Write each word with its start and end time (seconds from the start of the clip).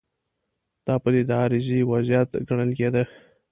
دا 0.85 0.95
پدیده 1.03 1.33
عارضي 1.41 1.79
وضعیت 1.91 2.29
ګڼل 2.47 2.69
کېده. 2.77 3.03